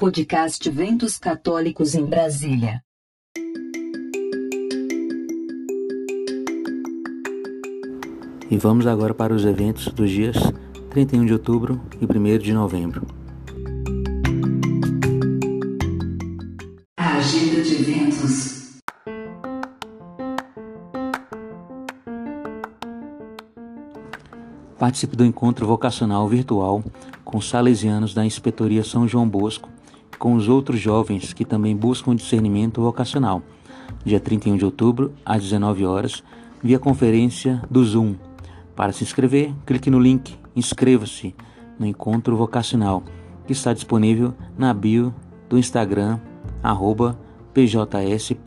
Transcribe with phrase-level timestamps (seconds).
[0.00, 2.82] Podcast Ventos Católicos em Brasília.
[8.50, 10.38] E vamos agora para os eventos dos dias
[10.88, 13.06] 31 de outubro e 1 de novembro.
[16.96, 18.80] A agenda de eventos.
[24.78, 26.82] Participe do encontro vocacional virtual
[27.22, 29.68] com salesianos da Inspetoria São João Bosco
[30.20, 33.42] com os outros jovens que também buscam discernimento vocacional.
[34.04, 36.22] Dia 31 de outubro, às 19 horas,
[36.62, 38.14] via conferência do Zoom.
[38.76, 41.34] Para se inscrever, clique no link Inscreva-se
[41.78, 43.02] no encontro vocacional
[43.46, 45.14] que está disponível na bio
[45.48, 46.20] do Instagram
[46.62, 47.18] arroba
[47.54, 48.44] pjs.isjb.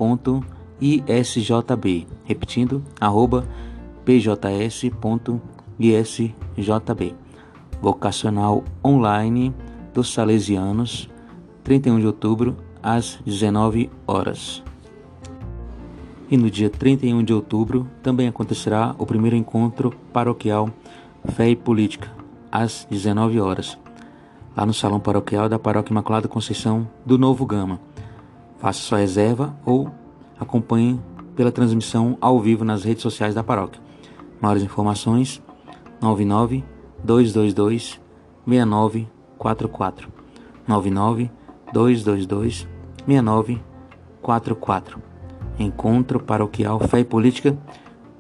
[2.24, 3.48] Repetindo, arroba
[4.06, 4.94] pjs.isjb.
[7.82, 9.54] Vocacional Online
[9.94, 11.10] dos Salesianos,
[11.64, 14.62] 31 de outubro, às 19 horas.
[16.30, 20.70] E no dia 31 de outubro também acontecerá o primeiro encontro paroquial
[21.34, 22.12] Fé e Política,
[22.52, 23.78] às 19 horas,
[24.56, 27.80] lá no Salão Paroquial da Paróquia Imaculada Conceição do Novo Gama.
[28.58, 29.90] Faça sua reserva ou
[30.40, 31.00] acompanhe
[31.36, 33.82] pela transmissão ao vivo nas redes sociais da paróquia.
[34.42, 35.42] Maiores informações
[36.02, 36.64] 99
[37.04, 38.00] 222
[38.46, 40.10] 6944
[40.68, 41.32] 99
[41.74, 42.68] 222
[43.08, 45.02] 6944
[45.60, 47.58] Encontro Paroquial Fé e Política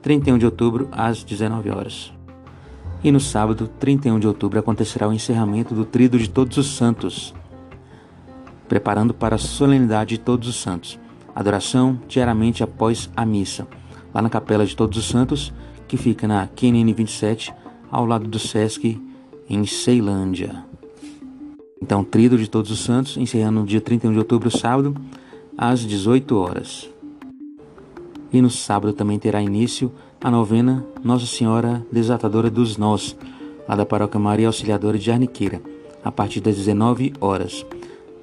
[0.02, 2.12] 31 de outubro às 19 horas.
[3.02, 7.34] E no sábado, 31 de outubro, acontecerá o encerramento do Trido de Todos os Santos,
[8.68, 11.00] preparando para a solenidade de Todos os Santos.
[11.34, 13.66] Adoração diariamente após a missa,
[14.14, 15.54] lá na Capela de Todos os Santos,
[15.88, 17.54] que fica na QNN 27,
[17.90, 19.02] ao lado do Sesc,
[19.50, 20.73] em Ceilândia.
[21.84, 24.96] Então, Trido de Todos os Santos, encerrando no dia 31 de outubro, sábado,
[25.58, 26.90] às 18 horas.
[28.32, 33.18] E no sábado também terá início a novena Nossa Senhora Desatadora dos Nós,
[33.68, 35.62] lá da Paróquia Maria Auxiliadora de Arniqueira,
[36.02, 37.66] a partir das 19 horas.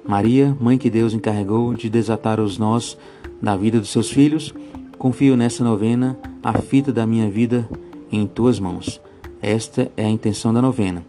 [0.03, 2.97] Maria, Mãe que Deus encarregou de desatar os nós
[3.39, 4.51] da vida dos seus filhos,
[4.97, 7.69] confio nessa novena a fita da minha vida
[8.11, 8.99] em tuas mãos.
[9.39, 11.05] Esta é a intenção da novena.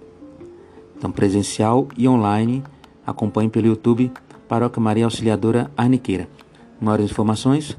[1.02, 2.62] Então, presencial e online,
[3.04, 4.12] acompanhe pelo YouTube
[4.46, 6.28] Paróquia Maria Auxiliadora Arniqueira.
[6.80, 7.76] Maiores informações: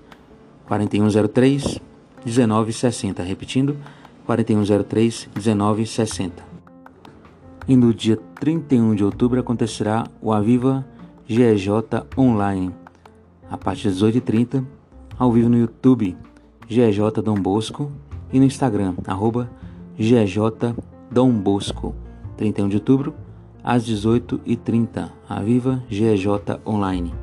[0.68, 1.80] 4103
[2.26, 3.24] 1960.
[3.24, 3.78] Repetindo,
[4.26, 6.44] 4103 1960.
[7.66, 10.86] E no dia 31 de outubro acontecerá o Aviva
[11.26, 11.70] GEJ
[12.18, 12.76] Online,
[13.50, 14.66] a partir das 18h30,
[15.18, 16.18] ao vivo no YouTube,
[16.68, 17.90] GEJ Dom Bosco,
[18.34, 19.50] e no Instagram, arroba
[19.98, 20.40] GEJ
[21.10, 21.96] Dom Bosco,
[22.38, 23.14] 31 de outubro,
[23.64, 26.28] às 18h30, Aviva GEJ
[26.66, 27.14] Online.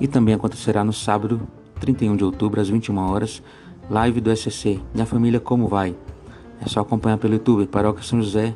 [0.00, 1.40] E também acontecerá no sábado,
[1.80, 3.42] 31 de outubro, às 21 horas,
[3.90, 4.80] live do SCC.
[4.94, 5.94] Minha família como vai?
[6.60, 8.54] É só acompanhar pelo YouTube, Paróquia São José,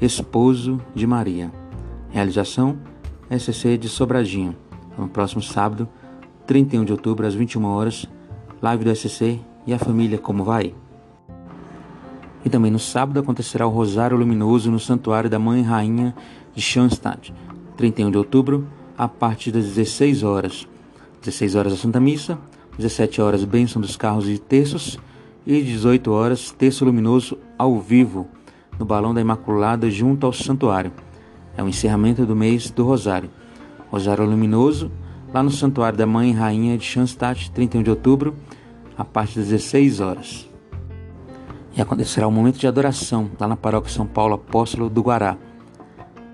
[0.00, 1.52] Esposo de Maria.
[2.10, 2.78] Realização
[3.30, 4.56] SCC de Sobradinho.
[4.96, 5.88] No próximo sábado,
[6.46, 8.06] 31 de outubro, às 21 horas,
[8.62, 10.74] live do SCC e a família como vai?
[12.44, 16.14] E também no sábado acontecerá o Rosário Luminoso no Santuário da Mãe Rainha
[16.54, 17.32] de Schoenstatt,
[17.76, 18.66] 31 de outubro,
[18.96, 20.68] a partir das 16 horas.
[21.22, 22.38] 16 horas a Santa Missa,
[22.78, 24.98] 17 horas Bênção dos Carros e Terços
[25.46, 28.28] e 18 horas Terço Luminoso ao vivo
[28.78, 30.92] no Balão da Imaculada junto ao Santuário.
[31.56, 33.30] É o encerramento do mês do Rosário.
[33.90, 34.90] Rosário Luminoso,
[35.32, 38.34] lá no Santuário da Mãe Rainha de Schanstatt, 31 de outubro,
[38.98, 40.53] a partir das 16 horas.
[41.76, 45.36] E acontecerá o um momento de adoração lá na Paróquia São Paulo Apóstolo do Guará,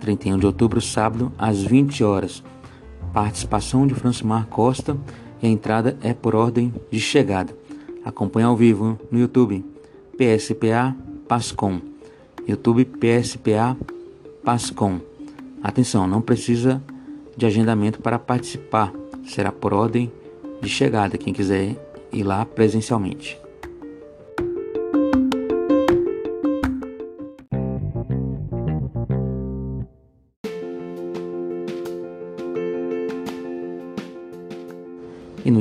[0.01, 2.43] 31 de outubro, sábado, às 20 horas.
[3.13, 4.97] Participação de Francimar Costa
[5.43, 7.57] e a entrada é por ordem de chegada.
[8.05, 9.65] Acompanhe ao vivo no YouTube
[10.17, 10.95] PSPA
[11.27, 11.81] Pascom.
[12.47, 13.77] YouTube PSPA
[14.45, 15.01] Pascom.
[15.63, 16.83] Atenção, não precisa
[17.37, 18.93] de agendamento para participar.
[19.25, 20.13] Será por ordem
[20.61, 21.77] de chegada quem quiser
[22.13, 23.39] ir lá presencialmente.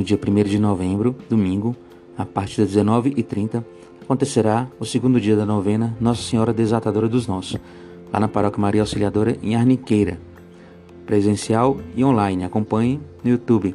[0.00, 1.76] No dia 1 de novembro, domingo,
[2.16, 3.62] a partir das 19h30,
[4.02, 7.58] acontecerá o segundo dia da novena Nossa Senhora Desatadora dos Nossos,
[8.10, 10.18] lá na Paróquia Maria Auxiliadora em Arniqueira.
[11.04, 12.44] Presencial e online.
[12.44, 13.74] Acompanhe no YouTube.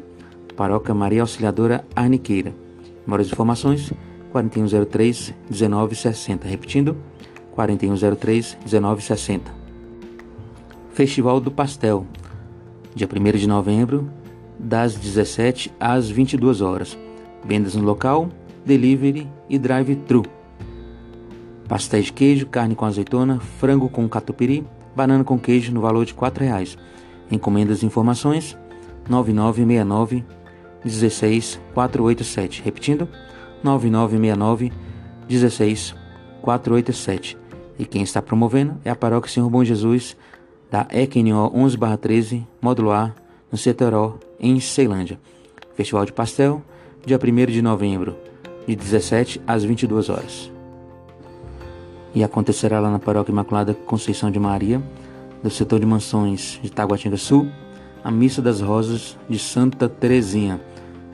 [0.56, 2.56] Paróquia Maria Auxiliadora Arniqueira.
[3.06, 3.94] Maiores informações:
[4.32, 6.48] 4103 1960.
[6.48, 6.98] Repetindo:
[7.52, 9.54] 4103 1960.
[10.92, 12.08] Festival do Pastel.
[12.96, 14.10] dia 1 de novembro,
[14.60, 16.98] das 17 às 22 horas.
[17.44, 18.30] Vendas no local,
[18.66, 20.24] delivery e drive-thru.
[21.68, 24.66] Pastéis de queijo, carne com azeitona, frango com catupiry,
[24.96, 26.78] banana com queijo no valor de R$ 4,00.
[27.32, 28.58] Encomendas e informações
[29.10, 30.24] 9969
[30.86, 32.62] 16487.
[32.64, 33.10] Repetindo,
[33.64, 34.72] 9969
[35.28, 37.38] 16487.
[37.78, 40.16] E quem está promovendo é a Paróquia Senhor Bom Jesus
[40.70, 43.16] da EQNO 11/13, módulo A,
[43.56, 45.18] no Setoró, em Ceilândia.
[45.76, 46.62] Festival de Pastel,
[47.06, 48.18] dia 1 de novembro,
[48.68, 50.52] de 17 às 22 horas.
[52.14, 54.84] E acontecerá lá na Paróquia Imaculada Conceição de Maria,
[55.42, 57.48] do setor de mansões de Taguatinga Sul,
[58.04, 60.60] a Missa das Rosas de Santa Terezinha,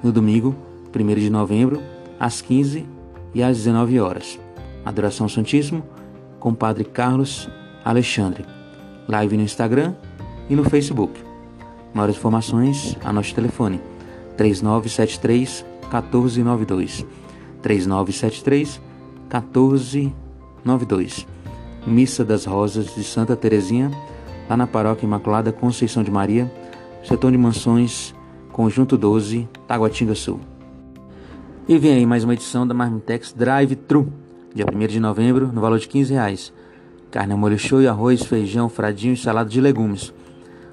[0.01, 0.55] no domingo,
[0.91, 1.79] 1 de novembro,
[2.19, 2.87] às 15
[3.35, 4.39] e às 19 horas.
[4.83, 5.83] Adoração Santíssimo
[6.39, 7.47] com o Padre Carlos
[7.85, 8.43] Alexandre.
[9.07, 9.93] Live no Instagram
[10.49, 11.29] e no Facebook.
[11.93, 13.81] Maiores informações, anote o telefone
[14.37, 17.05] 3973 1492.
[17.61, 18.81] 3973
[19.29, 21.27] 1492.
[21.85, 23.91] Missa das Rosas de Santa Terezinha,
[24.49, 26.51] lá na Paróquia Imaculada Conceição de Maria,
[27.03, 28.13] setor de mansões,
[28.51, 30.39] Conjunto 12, Taguatinga Sul.
[31.67, 34.11] E vem aí mais uma edição da Marmitex Drive Thru,
[34.53, 36.53] dia 1 de novembro, no valor de 15 reais.
[37.09, 40.13] Carne ao molho show e arroz, feijão, fradinho e salada de legumes.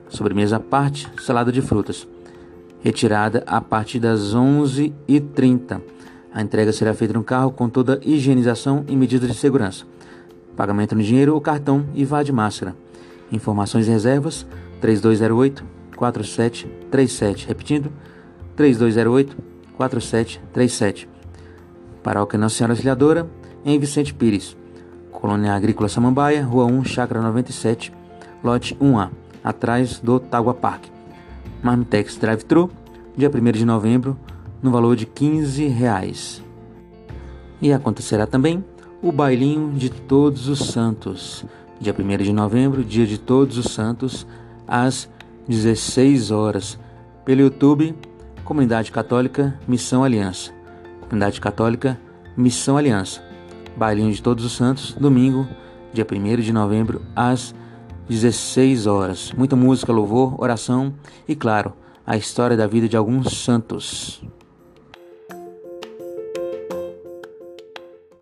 [0.09, 2.09] Sobremesa à parte, salada de frutas.
[2.81, 5.81] Retirada a partir das 11h30.
[6.33, 9.85] A entrega será feita no carro com toda higienização e medidas de segurança.
[10.57, 12.75] Pagamento no dinheiro ou cartão e vá de máscara.
[13.31, 14.47] Informações e reservas
[14.81, 15.65] 3208
[15.97, 17.47] 4737.
[17.47, 17.93] Repetindo,
[18.57, 19.37] 3208
[19.77, 21.09] 4737.
[22.03, 23.29] Paróquia Nossa Senhora Auxiliadora,
[23.65, 24.57] em Vicente Pires.
[25.11, 27.93] Colônia Agrícola Samambaia, Rua 1, Chácara 97,
[28.43, 29.11] lote 1A,
[29.43, 30.85] atrás do Tagua Park.
[31.63, 32.71] Marmitex Drive-Thru,
[33.17, 34.17] dia 1 de novembro,
[34.63, 36.43] no valor de 15 reais.
[37.61, 38.65] E acontecerá também
[39.03, 41.45] o Bailinho de Todos os Santos,
[41.81, 44.27] dia 1 de novembro, dia de Todos os Santos,
[44.67, 45.09] às
[45.49, 46.79] 16 horas,
[47.25, 47.95] pelo YouTube
[48.49, 50.51] Comunidade Católica Missão Aliança.
[51.03, 52.01] Comunidade Católica
[52.35, 53.23] Missão Aliança.
[53.77, 55.47] Bailinho de Todos os Santos, domingo,
[55.93, 57.55] dia 1 de novembro, às
[58.09, 59.33] 16 horas.
[59.33, 60.95] Muita música, louvor, oração
[61.27, 61.75] e, claro,
[62.07, 64.23] a história da vida de alguns santos.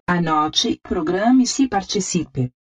[0.06, 2.52] Anote, programe-se e participe.